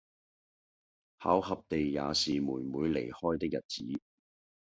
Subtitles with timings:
[1.19, 4.01] 巧合地也是妹妹離開的日子，